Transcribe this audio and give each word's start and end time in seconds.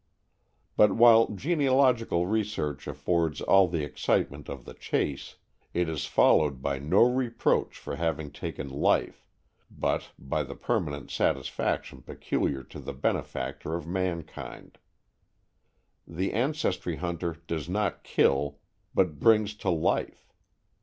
But 0.75 0.93
while 0.93 1.29
genealogical 1.29 2.25
research 2.25 2.87
affords 2.87 3.39
all 3.39 3.67
the 3.67 3.83
excitement 3.83 4.49
of 4.49 4.65
the 4.65 4.73
chase, 4.73 5.35
it 5.75 5.87
is 5.87 6.07
followed 6.07 6.59
by 6.59 6.79
no 6.79 7.03
reproach 7.03 7.77
for 7.77 7.97
having 7.97 8.31
taken 8.31 8.67
life, 8.67 9.27
but 9.69 10.09
by 10.17 10.41
the 10.41 10.55
permanent 10.55 11.11
satisfaction 11.11 12.01
peculiar 12.01 12.63
to 12.63 12.79
the 12.79 12.93
benefactor 12.93 13.75
of 13.75 13.85
mankind. 13.85 14.79
The 16.07 16.33
ancestry 16.33 16.95
hunter 16.95 17.37
does 17.45 17.69
not 17.69 18.03
kill, 18.03 18.57
but 18.95 19.19
brings 19.19 19.53
to 19.57 19.69
life. 19.69 20.33